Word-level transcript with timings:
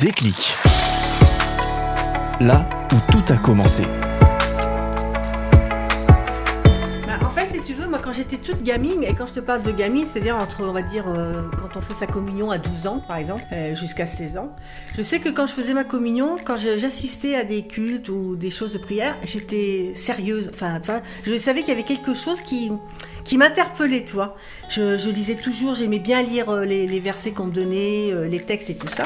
Déclic. 0.00 0.54
Là 2.40 2.66
où 2.90 3.12
tout 3.12 3.22
a 3.30 3.36
commencé. 3.36 3.82
Bah, 7.06 7.18
en 7.22 7.30
fait, 7.30 7.48
si 7.52 7.60
tu 7.60 7.74
veux, 7.74 7.86
moi 7.86 7.98
quand 8.02 8.12
j'étais 8.14 8.38
toute 8.38 8.62
gamine, 8.62 9.02
et 9.02 9.14
quand 9.14 9.26
je 9.26 9.34
te 9.34 9.40
parle 9.40 9.62
de 9.62 9.72
gamine, 9.72 10.06
c'est-à-dire 10.06 10.36
entre, 10.36 10.62
on 10.62 10.72
va 10.72 10.80
dire, 10.80 11.04
euh, 11.06 11.42
quand 11.60 11.76
on 11.76 11.82
fait 11.82 11.92
sa 11.92 12.06
communion 12.06 12.50
à 12.50 12.56
12 12.56 12.86
ans, 12.86 13.02
par 13.06 13.18
exemple, 13.18 13.42
euh, 13.52 13.74
jusqu'à 13.74 14.06
16 14.06 14.38
ans, 14.38 14.56
je 14.96 15.02
sais 15.02 15.20
que 15.20 15.28
quand 15.28 15.46
je 15.46 15.52
faisais 15.52 15.74
ma 15.74 15.84
communion, 15.84 16.36
quand 16.42 16.56
j'assistais 16.56 17.34
à 17.34 17.44
des 17.44 17.66
cultes 17.66 18.08
ou 18.08 18.36
des 18.36 18.50
choses 18.50 18.72
de 18.72 18.78
prière, 18.78 19.18
j'étais 19.24 19.92
sérieuse. 19.94 20.50
Enfin, 20.54 20.80
tu 20.80 20.90
vois, 20.90 21.02
je 21.24 21.36
savais 21.36 21.60
qu'il 21.60 21.68
y 21.68 21.72
avait 21.72 21.82
quelque 21.82 22.14
chose 22.14 22.40
qui, 22.40 22.72
qui 23.24 23.36
m'interpellait, 23.36 24.04
tu 24.04 24.14
vois. 24.14 24.34
Je, 24.70 24.96
je 24.96 25.10
lisais 25.10 25.34
toujours, 25.34 25.74
j'aimais 25.74 25.98
bien 25.98 26.22
lire 26.22 26.48
euh, 26.48 26.64
les, 26.64 27.00
versets 27.00 27.32
qu'on 27.32 27.46
me 27.46 27.52
donnait, 27.52 28.14
les 28.30 28.40
textes 28.40 28.70
et 28.70 28.76
tout 28.76 28.88
ça. 28.88 29.04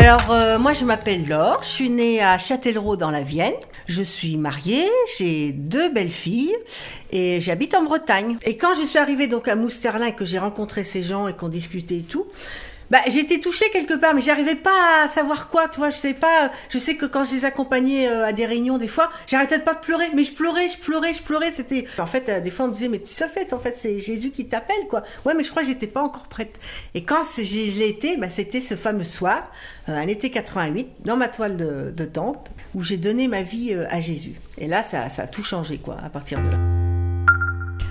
Alors, 0.00 0.30
euh, 0.30 0.60
moi, 0.60 0.74
je 0.74 0.84
m'appelle 0.84 1.26
Laure, 1.26 1.58
je 1.64 1.68
suis 1.70 1.90
née 1.90 2.22
à 2.22 2.38
Châtellerault 2.38 2.94
dans 2.94 3.10
la 3.10 3.22
Vienne. 3.22 3.56
Je 3.88 4.04
suis 4.04 4.36
mariée, 4.36 4.88
j'ai 5.18 5.50
deux 5.50 5.92
belles 5.92 6.12
filles 6.12 6.54
et 7.10 7.40
j'habite 7.40 7.74
en 7.74 7.82
Bretagne. 7.82 8.36
Et 8.44 8.56
quand 8.56 8.74
je 8.74 8.86
suis 8.86 9.00
arrivée 9.00 9.26
donc 9.26 9.48
à 9.48 9.56
Mousterlin 9.56 10.06
et 10.06 10.14
que 10.14 10.24
j'ai 10.24 10.38
rencontré 10.38 10.84
ces 10.84 11.02
gens 11.02 11.26
et 11.26 11.34
qu'on 11.34 11.48
discutait 11.48 11.96
et 11.96 12.02
tout, 12.02 12.26
bah, 12.90 12.98
été 13.06 13.40
touchée 13.40 13.66
quelque 13.72 13.94
part, 13.94 14.14
mais 14.14 14.20
j'arrivais 14.20 14.54
pas 14.54 15.04
à 15.04 15.08
savoir 15.08 15.48
quoi, 15.48 15.68
tu 15.68 15.78
vois, 15.78 15.90
je 15.90 15.96
sais 15.96 16.14
pas, 16.14 16.50
je 16.68 16.78
sais 16.78 16.96
que 16.96 17.06
quand 17.06 17.24
je 17.24 17.34
les 17.34 17.44
accompagnais 17.44 18.08
euh, 18.08 18.26
à 18.26 18.32
des 18.32 18.46
réunions, 18.46 18.78
des 18.78 18.88
fois, 18.88 19.10
j'arrêtais 19.26 19.58
pas 19.58 19.74
de 19.74 19.80
pleurer, 19.80 20.06
mais 20.14 20.24
je 20.24 20.32
pleurais, 20.32 20.68
je 20.68 20.78
pleurais, 20.78 21.12
je 21.12 21.22
pleurais, 21.22 21.52
c'était, 21.52 21.86
en 21.98 22.06
fait, 22.06 22.28
euh, 22.28 22.40
des 22.40 22.50
fois 22.50 22.66
on 22.66 22.68
me 22.68 22.74
disait, 22.74 22.88
mais 22.88 23.00
tu 23.00 23.12
sais, 23.12 23.28
fait, 23.28 23.52
en 23.52 23.58
fait, 23.58 23.76
c'est 23.78 23.98
Jésus 23.98 24.30
qui 24.30 24.46
t'appelle, 24.46 24.86
quoi. 24.88 25.02
Ouais, 25.24 25.34
mais 25.34 25.44
je 25.44 25.50
crois 25.50 25.62
que 25.62 25.68
j'étais 25.68 25.86
pas 25.86 26.02
encore 26.02 26.26
prête. 26.26 26.58
Et 26.94 27.04
quand 27.04 27.22
je 27.36 27.42
l'ai 27.78 27.88
été, 27.88 28.16
bah, 28.16 28.30
c'était 28.30 28.60
ce 28.60 28.74
fameux 28.74 29.04
soir, 29.04 29.50
euh, 29.88 29.92
un 29.94 30.08
été 30.08 30.30
88, 30.30 30.88
dans 31.04 31.16
ma 31.16 31.28
toile 31.28 31.56
de, 31.56 31.92
de 31.94 32.04
tente, 32.04 32.50
où 32.74 32.82
j'ai 32.82 32.96
donné 32.96 33.28
ma 33.28 33.42
vie 33.42 33.72
euh, 33.72 33.86
à 33.90 34.00
Jésus. 34.00 34.34
Et 34.58 34.66
là, 34.66 34.82
ça, 34.82 35.08
ça 35.08 35.22
a 35.22 35.26
tout 35.26 35.42
changé, 35.42 35.78
quoi, 35.78 35.96
à 36.04 36.08
partir 36.08 36.40
de 36.40 36.48
là. 36.48 36.77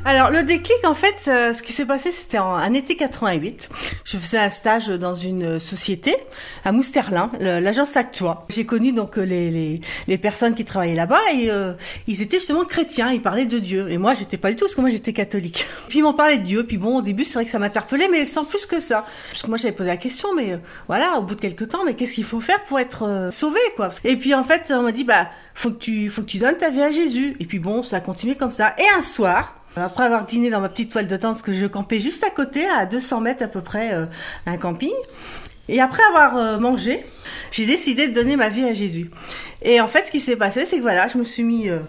Alors 0.08 0.32
le 0.32 0.42
déclic 0.42 0.78
en 0.86 0.94
fait, 0.94 1.16
euh, 1.28 1.52
ce 1.52 1.62
qui 1.62 1.74
s'est 1.74 1.84
passé 1.84 2.14
c'était 2.14 2.38
en 2.38 2.54
un 2.54 2.72
été 2.72 2.96
88. 2.96 3.68
Je 4.06 4.18
faisais 4.18 4.38
un 4.38 4.50
stage 4.50 4.88
dans 4.88 5.16
une 5.16 5.60
société 5.60 6.16
à 6.64 6.72
Mousterlin, 6.72 7.30
l'agence 7.42 7.98
Actua. 7.98 8.46
J'ai 8.48 8.66
connu 8.66 8.94
donc 8.94 9.18
euh, 9.18 9.24
les, 9.24 9.52
les, 9.52 9.82
les 10.08 10.18
personnes 10.18 10.56
qui 10.56 10.64
travaillaient 10.64 10.96
là-bas 10.96 11.20
et 11.34 11.52
euh, 11.52 11.74
ils 12.08 12.22
étaient 12.22 12.40
justement 12.40 12.64
chrétiens, 12.64 13.12
ils 13.12 13.22
parlaient 13.22 13.46
de 13.46 13.60
Dieu. 13.60 13.92
Et 13.92 13.98
moi 13.98 14.14
j'étais 14.14 14.38
pas 14.38 14.50
du 14.50 14.56
tout 14.56 14.64
parce 14.64 14.76
que 14.76 14.80
moi 14.80 14.90
j'étais 14.90 15.12
catholique. 15.12 15.66
Puis 15.90 16.00
ils 16.00 16.04
m'ont 16.04 16.14
parlé 16.14 16.38
de 16.38 16.44
Dieu, 16.44 16.66
puis 16.66 16.78
bon 16.78 17.00
au 17.00 17.02
début 17.02 17.26
c'est 17.26 17.34
vrai 17.34 17.44
que 17.44 17.52
ça 17.52 17.60
m'interpellait 17.60 18.08
mais 18.10 18.24
sans 18.24 18.46
plus 18.46 18.66
que 18.66 18.80
ça. 18.80 19.04
Parce 19.32 19.42
que 19.42 19.48
moi 19.48 19.58
j'avais 19.58 19.76
posé 19.76 19.90
la 19.90 19.98
question 19.98 20.34
mais 20.34 20.54
euh, 20.54 20.58
voilà 20.88 21.20
au 21.20 21.24
bout 21.24 21.36
de 21.36 21.42
quelques 21.42 21.68
temps 21.68 21.84
mais 21.84 21.96
qu'est-ce 21.96 22.14
qu'il 22.14 22.24
faut 22.24 22.40
faire 22.40 22.64
pour 22.64 22.80
être 22.80 23.04
euh, 23.04 23.32
sauvé 23.32 23.60
quoi? 23.76 23.90
Et 24.06 24.16
puis 24.16 24.34
en 24.34 24.46
fait 24.46 24.72
on 24.74 24.84
m'a 24.84 24.94
dit 24.94 25.04
bah 25.04 25.28
faut 25.54 25.72
que 25.72 25.80
tu 25.80 26.10
faut 26.10 26.22
que 26.22 26.28
tu 26.28 26.38
donnes 26.38 26.58
ta 26.58 26.70
vie 26.70 26.82
à 26.82 26.92
Jésus. 26.92 27.36
Et 27.42 27.46
puis 27.46 27.60
bon 27.60 27.84
ça 27.84 27.98
a 27.98 28.00
continué 28.00 28.36
comme 28.36 28.52
ça. 28.52 28.74
Et 28.78 28.98
un 28.98 29.02
soir 29.02 29.56
après 29.86 30.04
avoir 30.04 30.26
dîné 30.26 30.50
dans 30.50 30.62
ma 30.62 30.70
petite 30.70 30.92
toile 30.92 31.08
de 31.08 31.18
tente, 31.18 31.34
parce 31.34 31.42
que 31.42 31.54
je 31.54 31.66
campais 31.66 32.00
juste 32.00 32.24
à 32.24 32.30
côté, 32.30 32.68
à 32.68 32.86
200 32.86 33.22
mètres 33.22 33.44
à 33.44 33.48
peu 33.48 33.62
près, 33.62 33.94
euh, 33.94 34.06
un 34.46 34.58
camping. 34.58 34.94
Et 35.70 35.82
après 35.82 36.04
avoir 36.10 36.38
euh, 36.38 36.58
mangé, 36.60 37.06
j'ai 37.52 37.66
décidé 37.66 38.08
de 38.08 38.14
donner 38.14 38.36
ma 38.36 38.50
vie 38.50 38.64
à 38.64 38.74
Jésus. 38.74 39.10
Et 39.62 39.82
en 39.82 39.88
fait, 39.88 40.06
ce 40.08 40.12
qui 40.12 40.20
s'est 40.20 40.36
passé, 40.36 40.66
c'est 40.66 40.78
que 40.78 40.82
voilà, 40.82 41.08
je 41.08 41.18
me 41.18 41.24
suis 41.24 41.44
mis 41.44 41.70
euh, 41.70 41.80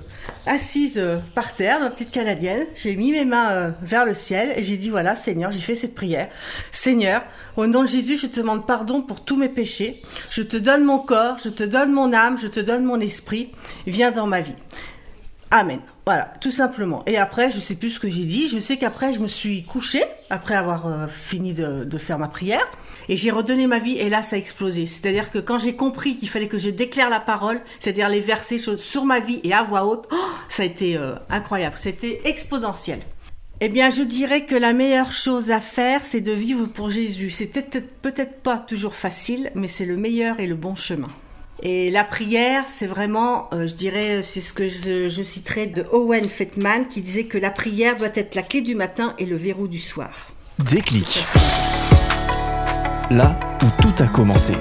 assise 0.46 0.94
euh, 0.96 1.18
par 1.34 1.54
terre, 1.54 1.80
ma 1.80 1.90
petite 1.90 2.10
canadienne. 2.10 2.66
J'ai 2.74 2.96
mis 2.96 3.12
mes 3.12 3.24
mains 3.24 3.50
euh, 3.50 3.70
vers 3.82 4.04
le 4.04 4.14
ciel 4.14 4.52
et 4.56 4.62
j'ai 4.62 4.76
dit 4.76 4.88
voilà, 4.88 5.14
Seigneur, 5.14 5.52
j'ai 5.52 5.58
fait 5.58 5.74
cette 5.74 5.94
prière. 5.94 6.28
Seigneur, 6.72 7.22
au 7.56 7.66
nom 7.66 7.82
de 7.82 7.88
Jésus, 7.88 8.16
je 8.16 8.26
te 8.26 8.40
demande 8.40 8.66
pardon 8.66 9.02
pour 9.02 9.24
tous 9.24 9.36
mes 9.36 9.48
péchés. 9.48 10.02
Je 10.30 10.42
te 10.42 10.56
donne 10.56 10.84
mon 10.84 10.98
corps, 10.98 11.36
je 11.42 11.50
te 11.50 11.64
donne 11.64 11.92
mon 11.92 12.12
âme, 12.12 12.38
je 12.38 12.46
te 12.46 12.60
donne 12.60 12.84
mon 12.84 13.00
esprit. 13.00 13.50
Viens 13.86 14.10
dans 14.10 14.26
ma 14.26 14.40
vie. 14.40 14.54
Amen. 15.50 15.80
Voilà, 16.04 16.32
tout 16.40 16.50
simplement. 16.50 17.02
Et 17.06 17.16
après, 17.16 17.50
je 17.50 17.58
sais 17.58 17.74
plus 17.74 17.90
ce 17.90 18.00
que 18.00 18.10
j'ai 18.10 18.24
dit. 18.24 18.48
Je 18.48 18.58
sais 18.58 18.76
qu'après, 18.76 19.12
je 19.12 19.20
me 19.20 19.26
suis 19.26 19.64
couchée 19.64 20.04
après 20.28 20.54
avoir 20.54 20.86
euh, 20.86 21.06
fini 21.06 21.54
de, 21.54 21.98
faire 21.98 22.18
ma 22.18 22.28
prière. 22.28 22.66
Et 23.08 23.16
j'ai 23.16 23.30
redonné 23.30 23.66
ma 23.66 23.78
vie 23.78 23.96
et 23.96 24.10
là, 24.10 24.22
ça 24.22 24.36
a 24.36 24.38
explosé. 24.38 24.86
C'est-à-dire 24.86 25.30
que 25.30 25.38
quand 25.38 25.58
j'ai 25.58 25.74
compris 25.74 26.16
qu'il 26.16 26.28
fallait 26.28 26.48
que 26.48 26.58
je 26.58 26.68
déclare 26.68 27.08
la 27.08 27.20
parole, 27.20 27.60
c'est-à-dire 27.80 28.10
les 28.10 28.20
versets 28.20 28.58
sur 28.58 29.04
ma 29.04 29.20
vie 29.20 29.40
et 29.44 29.54
à 29.54 29.62
voix 29.62 29.86
haute, 29.86 30.06
oh, 30.12 30.16
ça 30.50 30.62
a 30.62 30.66
été 30.66 30.96
euh, 30.96 31.14
incroyable. 31.30 31.76
C'était 31.78 32.20
exponentiel. 32.24 33.00
Eh 33.60 33.68
bien, 33.68 33.90
je 33.90 34.02
dirais 34.02 34.44
que 34.44 34.54
la 34.54 34.72
meilleure 34.72 35.12
chose 35.12 35.50
à 35.50 35.60
faire, 35.60 36.04
c'est 36.04 36.20
de 36.20 36.32
vivre 36.32 36.66
pour 36.66 36.90
Jésus. 36.90 37.30
C'est 37.30 37.46
peut-être 37.46 38.42
pas 38.42 38.58
toujours 38.58 38.94
facile, 38.94 39.50
mais 39.54 39.68
c'est 39.68 39.86
le 39.86 39.96
meilleur 39.96 40.38
et 40.40 40.46
le 40.46 40.54
bon 40.54 40.74
chemin. 40.74 41.08
Et 41.60 41.90
la 41.90 42.04
prière, 42.04 42.64
c'est 42.68 42.86
vraiment, 42.86 43.48
euh, 43.52 43.66
je 43.66 43.74
dirais, 43.74 44.22
c'est 44.22 44.40
ce 44.40 44.52
que 44.52 44.68
je, 44.68 45.08
je 45.08 45.22
citerai 45.24 45.66
de 45.66 45.84
Owen 45.90 46.24
Fettman 46.24 46.86
qui 46.86 47.00
disait 47.00 47.24
que 47.24 47.36
la 47.36 47.50
prière 47.50 47.96
doit 47.96 48.10
être 48.14 48.36
la 48.36 48.42
clé 48.42 48.60
du 48.60 48.76
matin 48.76 49.14
et 49.18 49.26
le 49.26 49.34
verrou 49.34 49.66
du 49.66 49.80
soir. 49.80 50.28
Déclic. 50.60 51.24
Là 53.10 53.38
où 53.64 53.82
tout 53.82 54.02
a 54.02 54.06
commencé. 54.06 54.54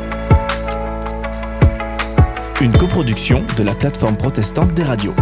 Une 2.62 2.75
coproduction 2.75 3.46
de 3.57 3.63
la 3.63 3.75
plateforme 3.75 4.18
protestante 4.18 4.74
des 4.74 4.84
radios. 4.84 5.13